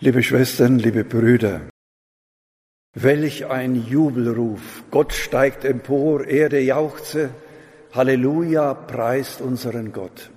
[0.00, 1.60] Liebe Schwestern, liebe Brüder,
[2.94, 4.84] welch ein Jubelruf.
[4.92, 7.30] Gott steigt empor, Erde jauchze,
[7.92, 10.30] Halleluja, preist unseren Gott.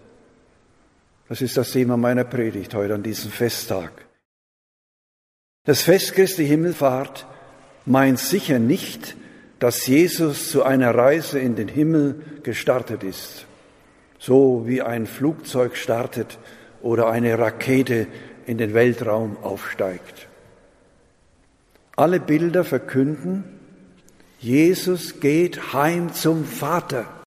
[1.29, 3.92] Das ist das Thema meiner Predigt heute an diesem Festtag.
[5.64, 7.28] Das Fest Christi Himmelfahrt
[7.86, 9.16] meint sicher nicht,
[9.59, 13.46] dass Jesus zu einer Reise in den Himmel gestartet ist,
[14.18, 16.39] so wie ein Flugzeug startet
[16.82, 18.07] oder eine Rakete
[18.52, 20.27] in den Weltraum aufsteigt.
[21.95, 23.45] Alle Bilder verkünden,
[24.39, 27.23] Jesus geht heim zum Vater.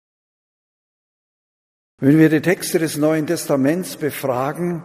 [2.02, 4.84] Wenn wir die Texte des Neuen Testaments befragen,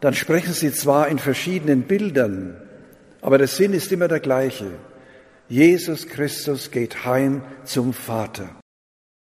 [0.00, 2.60] dann sprechen sie zwar in verschiedenen Bildern,
[3.20, 4.72] aber der Sinn ist immer der gleiche.
[5.48, 8.48] Jesus Christus geht heim zum Vater.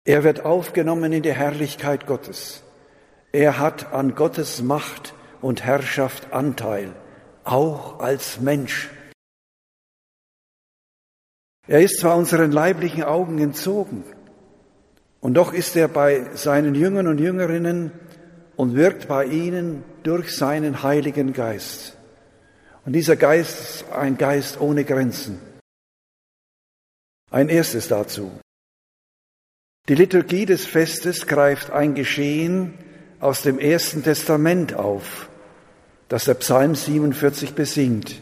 [0.04, 2.62] Er wird aufgenommen in die Herrlichkeit Gottes.
[3.32, 6.94] Er hat an Gottes Macht und Herrschaft Anteil,
[7.44, 8.88] auch als Mensch.
[11.66, 14.04] Er ist zwar unseren leiblichen Augen entzogen,
[15.20, 17.92] und doch ist er bei seinen Jüngern und Jüngerinnen
[18.56, 21.96] und wirkt bei ihnen durch seinen Heiligen Geist.
[22.84, 25.40] Und dieser Geist ist ein Geist ohne Grenzen.
[27.30, 28.32] Ein erstes dazu.
[29.88, 32.74] Die Liturgie des Festes greift ein Geschehen
[33.20, 35.28] aus dem Ersten Testament auf,
[36.12, 38.20] das der Psalm 47 besingt.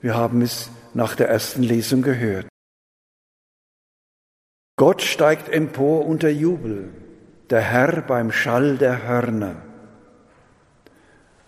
[0.00, 2.46] Wir haben es nach der ersten Lesung gehört.
[4.76, 6.90] Gott steigt empor unter Jubel,
[7.50, 9.56] der Herr beim Schall der Hörner.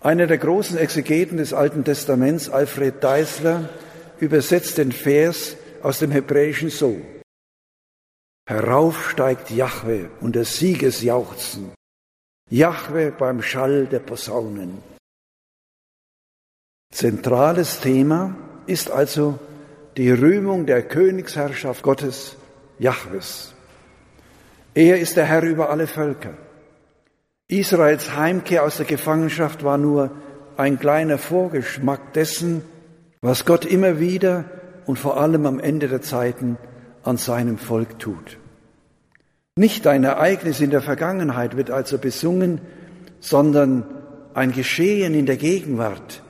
[0.01, 3.69] Einer der großen Exegeten des Alten Testaments, Alfred Deisler,
[4.19, 6.99] übersetzt den Vers aus dem Hebräischen so.
[8.45, 11.71] Herauf steigt Jahwe unter Siegesjauchzen,
[12.49, 14.94] Jahwe beim Schall der Posaunen.
[16.91, 18.35] Zentrales Thema
[18.67, 19.39] ist also
[19.97, 22.35] die Rühmung der Königsherrschaft Gottes
[22.79, 23.53] Jahwes.
[24.73, 26.33] Er ist der Herr über alle Völker.
[27.47, 30.11] Israels Heimkehr aus der Gefangenschaft war nur
[30.57, 32.61] ein kleiner Vorgeschmack dessen,
[33.21, 34.45] was Gott immer wieder
[34.85, 36.57] und vor allem am Ende der Zeiten
[37.03, 38.37] an seinem Volk tut.
[39.55, 42.59] Nicht ein Ereignis in der Vergangenheit wird also besungen,
[43.19, 43.85] sondern
[44.33, 46.21] ein Geschehen in der Gegenwart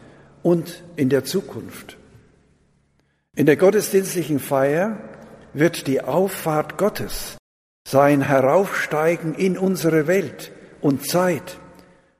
[0.45, 1.97] und in der Zukunft.
[3.35, 4.99] In der gottesdienstlichen Feier
[5.53, 7.37] wird die Auffahrt Gottes,
[7.87, 10.51] sein Heraufsteigen in unsere Welt
[10.81, 11.57] und Zeit,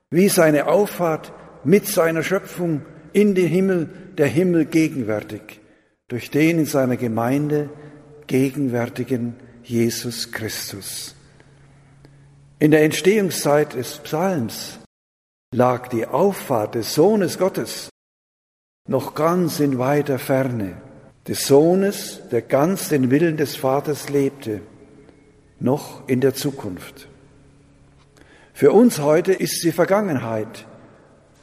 [0.10, 1.34] wie seine Auffahrt
[1.64, 2.82] mit seiner Schöpfung
[3.14, 5.62] in den Himmel, der Himmel gegenwärtig,
[6.08, 7.70] durch den in seiner Gemeinde
[8.26, 11.14] gegenwärtigen Jesus Christus.
[12.58, 14.80] In der Entstehungszeit des Psalms
[15.54, 17.90] lag die Auffahrt des Sohnes Gottes
[18.88, 20.78] noch ganz in weiter Ferne
[21.28, 24.62] des Sohnes, der ganz den Willen des Vaters lebte,
[25.60, 27.08] noch in der Zukunft.
[28.54, 30.66] Für uns heute ist sie Vergangenheit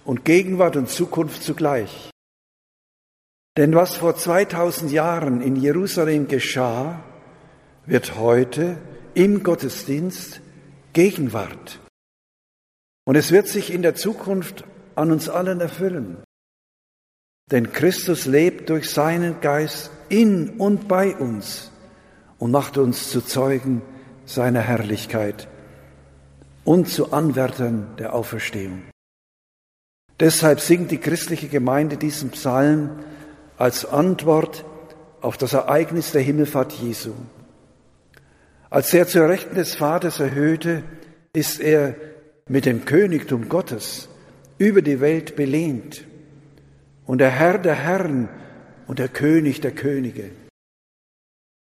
[0.04, 2.10] und Gegenwart und Zukunft zugleich.
[3.56, 7.02] Denn was vor 2000 Jahren in Jerusalem geschah,
[7.84, 8.78] wird heute
[9.14, 10.40] im Gottesdienst
[10.92, 11.80] Gegenwart.
[13.04, 14.64] Und es wird sich in der Zukunft
[14.94, 16.22] an uns allen erfüllen.
[17.50, 21.70] Denn Christus lebt durch seinen Geist in und bei uns
[22.38, 23.82] und macht uns zu Zeugen
[24.24, 25.48] seiner Herrlichkeit
[26.64, 28.82] und zu Anwärtern der Auferstehung.
[30.20, 32.90] Deshalb singt die christliche Gemeinde diesen Psalm
[33.58, 34.64] als Antwort
[35.20, 37.12] auf das Ereignis der Himmelfahrt Jesu.
[38.70, 40.82] Als er zur Rechten des Vaters erhöhte,
[41.32, 41.94] ist er
[42.48, 44.08] mit dem Königtum Gottes
[44.58, 46.04] über die Welt belehnt
[47.06, 48.28] und der Herr der Herren
[48.86, 50.30] und der König der Könige.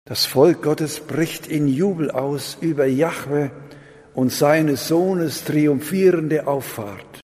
[0.06, 3.52] Das Volk Gottes bricht in Jubel aus über Jahwe
[4.14, 7.20] und seines Sohnes triumphierende Auffahrt.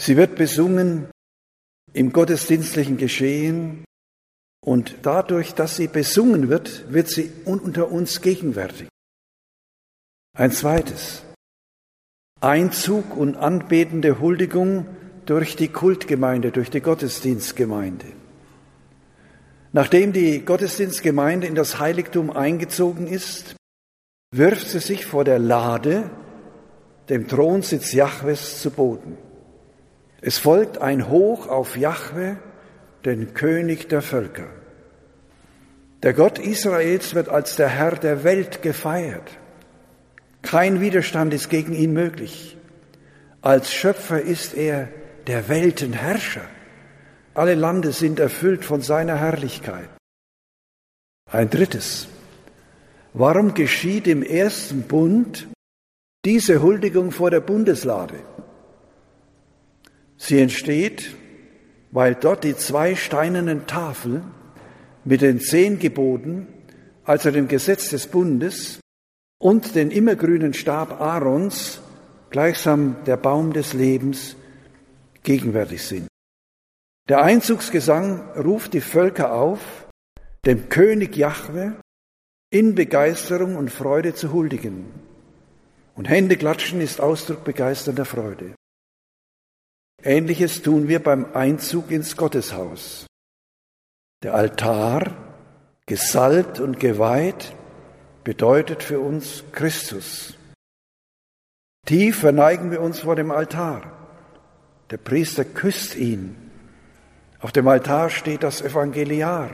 [0.00, 1.10] Sie wird besungen
[1.92, 3.84] im gottesdienstlichen Geschehen
[4.64, 8.88] und dadurch, dass sie besungen wird, wird sie unter uns gegenwärtig.
[10.36, 11.24] Ein zweites.
[12.40, 14.86] Einzug und anbetende Huldigung
[15.30, 18.06] durch die Kultgemeinde, durch die Gottesdienstgemeinde.
[19.70, 23.54] Nachdem die Gottesdienstgemeinde in das Heiligtum eingezogen ist,
[24.32, 26.10] wirft sie sich vor der Lade,
[27.08, 29.18] dem Thronsitz Jahwes, zu Boden.
[30.20, 32.36] Es folgt ein Hoch auf Jahwe,
[33.04, 34.48] den König der Völker.
[36.02, 39.30] Der Gott Israels wird als der Herr der Welt gefeiert.
[40.42, 42.56] Kein Widerstand ist gegen ihn möglich.
[43.42, 44.88] Als Schöpfer ist er
[45.30, 46.48] der Weltenherrscher,
[47.34, 49.88] Alle Lande sind erfüllt von seiner Herrlichkeit.
[51.30, 52.08] Ein drittes.
[53.12, 55.46] Warum geschieht im ersten Bund
[56.24, 58.16] diese Huldigung vor der Bundeslade?
[60.16, 61.14] Sie entsteht,
[61.92, 64.24] weil dort die zwei steinernen Tafeln
[65.04, 66.48] mit den zehn Geboten,
[67.04, 68.80] also dem Gesetz des Bundes
[69.38, 71.80] und den immergrünen Stab Aarons,
[72.30, 74.34] gleichsam der Baum des Lebens,
[75.22, 76.08] gegenwärtig sind.
[77.08, 79.88] Der Einzugsgesang ruft die Völker auf,
[80.46, 81.76] dem König Jahwe
[82.50, 84.86] in Begeisterung und Freude zu huldigen.
[85.94, 88.54] Und Hände klatschen ist Ausdruck begeisternder Freude.
[90.02, 93.06] Ähnliches tun wir beim Einzug ins Gotteshaus.
[94.22, 95.14] Der Altar,
[95.86, 97.54] gesalbt und geweiht,
[98.24, 100.38] bedeutet für uns Christus.
[101.86, 103.99] Tief verneigen wir uns vor dem Altar.
[104.90, 106.36] Der Priester küsst ihn.
[107.38, 109.50] Auf dem Altar steht das Evangeliar,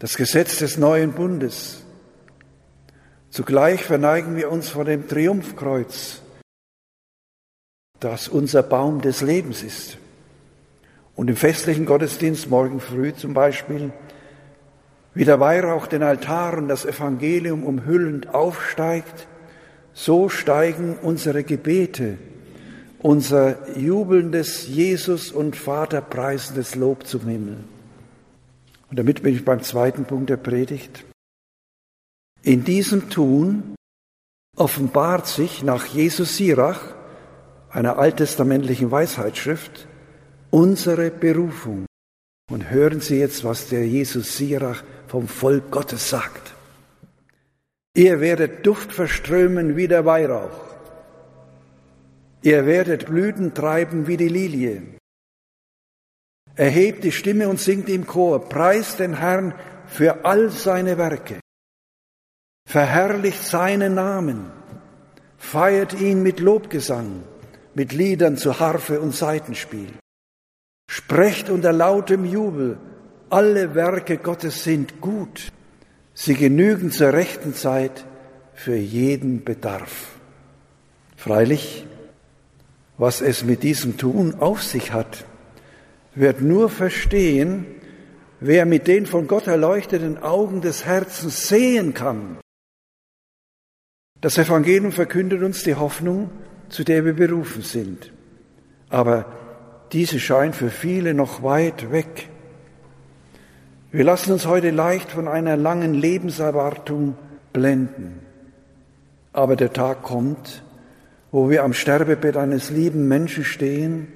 [0.00, 1.84] das Gesetz des neuen Bundes.
[3.30, 6.20] Zugleich verneigen wir uns vor dem Triumphkreuz,
[8.00, 9.98] das unser Baum des Lebens ist.
[11.16, 13.92] Und im festlichen Gottesdienst morgen früh zum Beispiel,
[15.14, 19.28] wie der Weihrauch den Altar und das Evangelium umhüllend aufsteigt,
[19.92, 22.18] so steigen unsere Gebete,
[23.04, 27.58] unser jubelndes Jesus und Vater preisendes Lob zum Himmel.
[28.88, 31.04] Und damit bin ich beim zweiten Punkt der Predigt.
[32.42, 33.74] In diesem Tun
[34.56, 36.80] offenbart sich nach Jesus Sirach,
[37.68, 39.86] einer alttestamentlichen Weisheitsschrift,
[40.50, 41.84] unsere Berufung.
[42.50, 46.54] Und hören Sie jetzt, was der Jesus Sirach vom Volk Gottes sagt.
[47.94, 50.73] Ihr werdet Duft verströmen wie der Weihrauch.
[52.44, 54.82] Ihr werdet Blüten treiben wie die Lilie.
[56.56, 59.54] Erhebt die Stimme und singt im Chor, preist den Herrn
[59.86, 61.40] für all seine Werke.
[62.68, 64.50] Verherrlicht seinen Namen,
[65.38, 67.22] feiert ihn mit Lobgesang,
[67.72, 69.94] mit Liedern zu Harfe und Saitenspiel.
[70.90, 72.78] Sprecht unter lautem Jubel,
[73.30, 75.50] alle Werke Gottes sind gut.
[76.12, 78.04] Sie genügen zur rechten Zeit
[78.52, 80.18] für jeden Bedarf.
[81.16, 81.86] Freilich,
[82.98, 85.24] was es mit diesem Tun auf sich hat,
[86.14, 87.66] wird nur verstehen,
[88.40, 92.38] wer mit den von Gott erleuchteten Augen des Herzens sehen kann.
[94.20, 96.30] Das Evangelium verkündet uns die Hoffnung,
[96.68, 98.12] zu der wir berufen sind.
[98.88, 99.26] Aber
[99.92, 102.28] diese scheint für viele noch weit weg.
[103.92, 107.16] Wir lassen uns heute leicht von einer langen Lebenserwartung
[107.52, 108.20] blenden.
[109.32, 110.62] Aber der Tag kommt,
[111.34, 114.06] wo wir am Sterbebett eines lieben Menschen stehen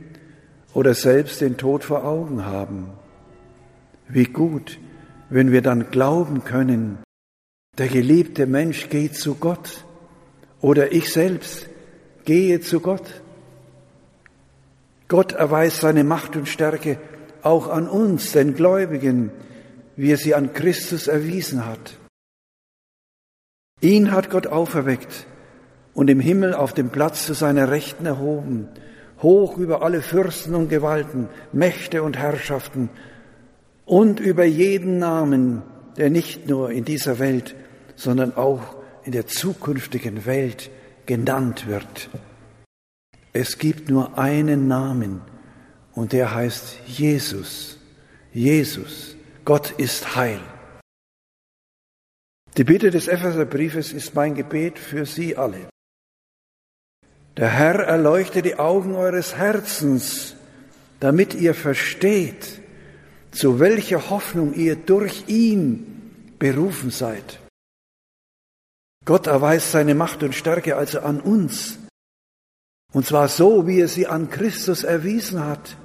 [0.73, 2.91] oder selbst den Tod vor Augen haben.
[4.07, 4.79] Wie gut,
[5.29, 6.99] wenn wir dann glauben können,
[7.77, 9.85] der geliebte Mensch geht zu Gott
[10.61, 11.69] oder ich selbst
[12.25, 13.21] gehe zu Gott.
[15.09, 17.01] Gott erweist seine Macht und Stärke
[17.43, 19.33] auch an uns, den Gläubigen,
[19.97, 21.99] wie er sie an Christus erwiesen hat.
[23.81, 25.27] Ihn hat Gott auferweckt
[25.99, 28.69] und im Himmel auf dem Platz zu seiner Rechten erhoben,
[29.21, 32.89] hoch über alle Fürsten und Gewalten, Mächte und Herrschaften
[33.85, 35.63] und über jeden Namen,
[35.97, 37.57] der nicht nur in dieser Welt,
[37.97, 40.71] sondern auch in der zukünftigen Welt
[41.07, 42.11] genannt wird.
[43.33, 45.21] Es gibt nur einen Namen
[45.95, 47.77] und der heißt Jesus.
[48.33, 49.17] Jesus.
[49.45, 50.39] Gott ist Heil.
[52.57, 55.67] Die Bitte des Epheserbriefes ist mein Gebet für Sie alle.
[57.39, 60.35] Der Herr erleuchte die Augen eures Herzens,
[60.99, 62.61] damit ihr versteht,
[63.31, 67.39] zu welcher Hoffnung ihr durch ihn berufen seid.
[69.05, 71.79] Gott erweist seine Macht und Stärke also an uns,
[72.93, 75.77] und zwar so, wie er sie an Christus erwiesen hat.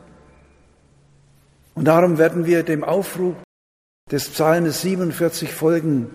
[1.76, 3.36] Und darum werden wir dem Aufruf
[4.10, 6.10] des Psalmes 47 folgen.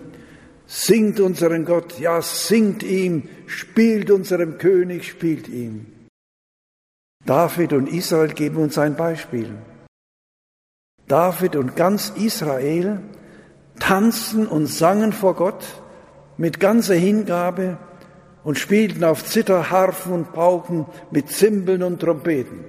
[0.71, 5.87] Singt unseren Gott, ja, singt ihm, spielt unserem König, spielt ihm.
[7.25, 9.51] David und Israel geben uns ein Beispiel.
[11.07, 13.01] David und ganz Israel
[13.79, 15.65] tanzten und sangen vor Gott
[16.37, 17.79] mit ganzer Hingabe
[18.45, 22.69] und spielten auf Zither, Harfen und Pauken mit Zimbeln und Trompeten.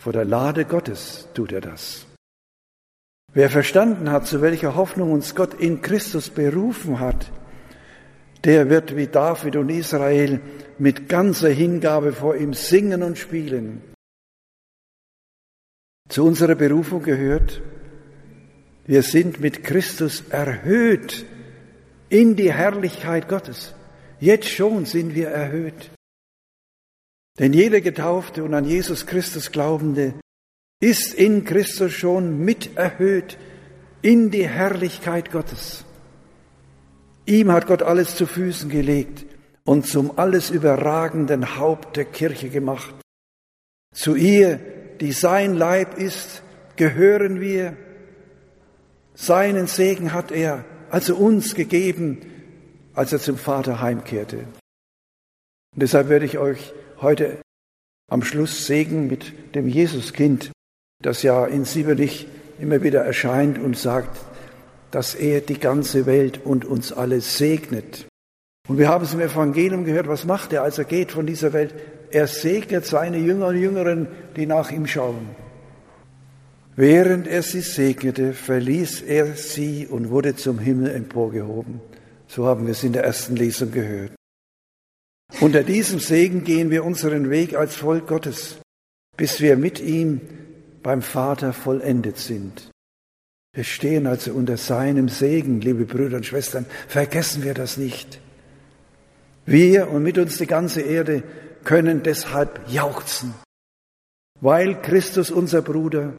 [0.00, 2.05] Vor der Lade Gottes tut er das.
[3.36, 7.30] Wer verstanden hat, zu welcher Hoffnung uns Gott in Christus berufen hat,
[8.44, 10.40] der wird wie David und Israel
[10.78, 13.82] mit ganzer Hingabe vor ihm singen und spielen.
[16.08, 17.60] zu unserer Berufung gehört?
[18.86, 21.26] Wir sind mit Christus erhöht
[22.08, 23.74] in die Herrlichkeit Gottes.
[24.18, 25.90] Jetzt schon sind wir erhöht.
[27.38, 30.14] Denn jeder Getaufte und an Jesus Christus Glaubende
[30.86, 33.38] ist in Christus schon mit erhöht
[34.02, 35.84] in die Herrlichkeit Gottes.
[37.24, 39.26] Ihm hat Gott alles zu Füßen gelegt
[39.64, 42.94] und zum alles überragenden Haupt der Kirche gemacht.
[43.92, 44.60] Zu ihr,
[45.00, 46.42] die sein Leib ist,
[46.76, 47.76] gehören wir.
[49.14, 52.20] Seinen Segen hat er also uns gegeben,
[52.94, 54.36] als er zum Vater heimkehrte.
[55.74, 57.38] Und deshalb werde ich euch heute
[58.08, 60.52] am Schluss segnen mit dem Jesuskind,
[61.02, 62.26] das ja in Siebenich
[62.58, 64.18] immer wieder erscheint und sagt,
[64.90, 68.06] dass er die ganze Welt und uns alle segnet.
[68.68, 71.52] Und wir haben es im Evangelium gehört, was macht er, als er geht von dieser
[71.52, 71.74] Welt?
[72.10, 75.28] Er segnet seine Jünger und Jüngeren, die nach ihm schauen.
[76.74, 81.80] Während er sie segnete, verließ er sie und wurde zum Himmel emporgehoben.
[82.26, 84.12] So haben wir es in der ersten Lesung gehört.
[85.40, 88.58] Unter diesem Segen gehen wir unseren Weg als Volk Gottes,
[89.16, 90.20] bis wir mit ihm
[90.86, 92.70] beim Vater vollendet sind.
[93.52, 96.64] Wir stehen also unter seinem Segen, liebe Brüder und Schwestern.
[96.86, 98.20] Vergessen wir das nicht.
[99.46, 101.24] Wir und mit uns die ganze Erde
[101.64, 103.34] können deshalb jauchzen,
[104.40, 106.16] weil Christus unser Bruder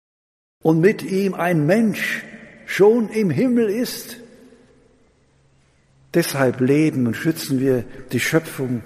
[0.61, 2.25] und mit ihm ein Mensch
[2.65, 4.17] schon im Himmel ist.
[6.13, 8.83] Deshalb leben und schützen wir die Schöpfung,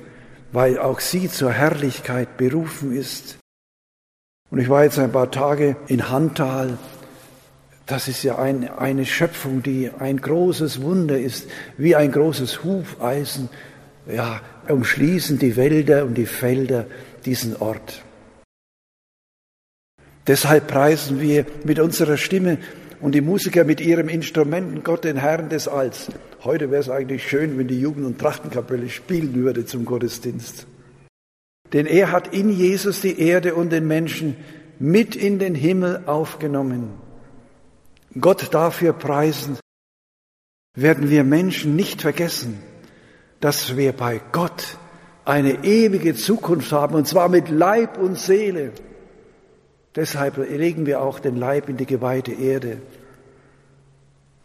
[0.52, 3.41] weil auch sie zur Herrlichkeit berufen ist.
[4.52, 6.78] Und ich war jetzt ein paar Tage in Hantal.
[7.86, 13.50] Das ist ja ein, eine Schöpfung, die ein großes Wunder ist, wie ein großes Hufeisen.
[14.06, 16.86] Ja, umschließen die Wälder und die Felder
[17.26, 18.04] diesen Ort.
[20.28, 22.58] Deshalb preisen wir mit unserer Stimme
[23.00, 26.10] und die Musiker mit ihrem Instrumenten Gott, den Herrn des Alls.
[26.44, 30.68] Heute wäre es eigentlich schön, wenn die Jugend- und Trachtenkapelle spielen würde zum Gottesdienst.
[31.74, 34.36] Denn er hat in Jesus die Erde und den Menschen
[34.80, 36.94] mit in den Himmel aufgenommen.
[38.20, 39.58] Gott dafür preisen,
[40.76, 42.62] werden wir Menschen nicht vergessen,
[43.40, 44.78] dass wir bei Gott
[45.24, 48.72] eine ewige Zukunft haben, und zwar mit Leib und Seele.
[49.96, 52.82] Deshalb legen wir auch den Leib in die geweihte Erde.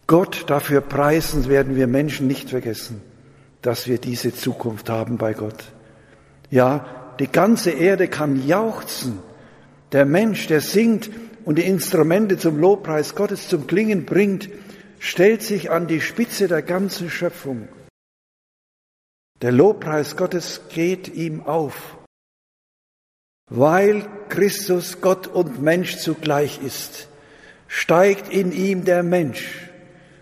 [0.06, 3.00] Gott dafür preisen werden wir Menschen nicht vergessen,
[3.62, 5.64] dass wir diese Zukunft haben bei Gott.
[6.50, 9.18] Ja, die ganze Erde kann jauchzen.
[9.92, 11.10] Der Mensch, der singt
[11.44, 14.48] und die Instrumente zum Lobpreis Gottes zum Klingen bringt,
[14.98, 17.68] stellt sich an die Spitze der ganzen Schöpfung.
[19.42, 21.98] Der Lobpreis Gottes geht ihm auf,
[23.50, 27.08] weil Christus Gott und Mensch zugleich ist,
[27.68, 29.70] steigt in ihm der Mensch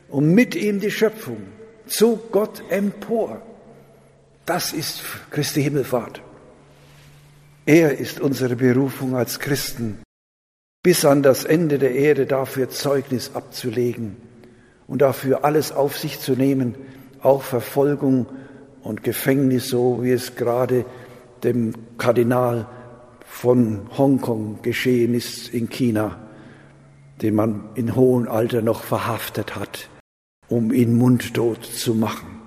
[0.08, 1.42] und mit ihm die Schöpfung
[1.86, 3.40] zu Gott empor.
[4.46, 6.23] Das ist Christi Himmelfahrt.
[7.66, 10.02] Er ist unsere Berufung als Christen,
[10.82, 14.16] bis an das Ende der Erde dafür Zeugnis abzulegen
[14.86, 16.74] und dafür alles auf sich zu nehmen,
[17.22, 18.26] auch Verfolgung
[18.82, 20.84] und Gefängnis, so wie es gerade
[21.42, 22.66] dem Kardinal
[23.24, 26.18] von Hongkong geschehen ist in China,
[27.22, 29.88] den man in hohem Alter noch verhaftet hat,
[30.48, 32.43] um ihn mundtot zu machen.